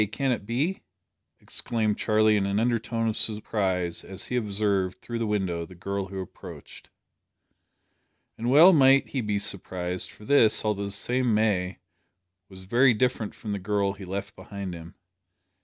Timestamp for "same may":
10.91-11.77